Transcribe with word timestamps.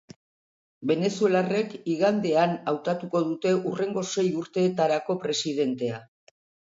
Venezuelarrek 0.91 1.75
igandean 1.95 2.55
hautatuko 2.71 3.21
dute 3.27 3.51
hurrengo 3.59 4.05
sei 4.15 4.25
urteetarako 4.41 5.17
presidentea. 5.27 6.01